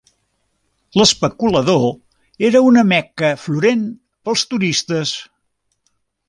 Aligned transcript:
L"especulador 0.99 1.85
era 2.49 2.61
una 2.69 2.85
"Mecca 2.93 3.29
florent" 3.43 3.85
pels 4.31 4.47
turistes. 4.55 5.13